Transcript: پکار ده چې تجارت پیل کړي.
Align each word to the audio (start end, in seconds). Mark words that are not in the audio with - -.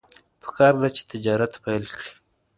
پکار 0.43 0.73
ده 0.81 0.89
چې 0.95 1.01
تجارت 1.11 1.53
پیل 1.63 1.83
کړي. 1.97 2.11